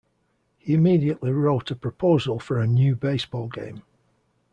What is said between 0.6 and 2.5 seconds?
immediately wrote a proposal